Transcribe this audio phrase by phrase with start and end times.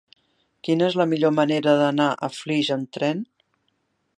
[0.67, 3.23] Quina és la millor manera d'anar a Flix amb tren?